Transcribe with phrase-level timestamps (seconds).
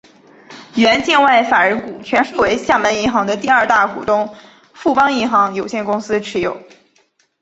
[0.75, 4.33] 原境外法人股全数为厦门银行的第二大股东
[4.73, 6.59] 富邦银行有限公司持有。